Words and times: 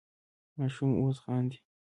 ماشوم 0.57 0.91
اوس 0.99 1.17
خاندي. 1.23 1.57